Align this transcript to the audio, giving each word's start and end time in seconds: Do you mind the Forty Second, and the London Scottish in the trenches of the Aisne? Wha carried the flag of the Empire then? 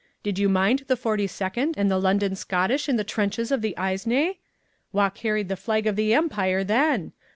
Do 0.23 0.31
you 0.35 0.49
mind 0.49 0.85
the 0.87 0.97
Forty 0.97 1.27
Second, 1.27 1.75
and 1.77 1.91
the 1.91 1.99
London 1.99 2.35
Scottish 2.35 2.89
in 2.89 2.95
the 2.97 3.03
trenches 3.03 3.51
of 3.51 3.61
the 3.61 3.75
Aisne? 3.77 4.39
Wha 4.91 5.11
carried 5.11 5.47
the 5.47 5.55
flag 5.55 5.85
of 5.85 5.95
the 5.95 6.11
Empire 6.15 6.63
then? 6.63 7.11